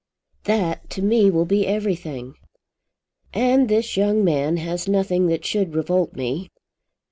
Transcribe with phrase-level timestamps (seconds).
[0.45, 2.33] "That to me will be everything."
[3.35, 6.49] "And this young man has nothing that should revolt me.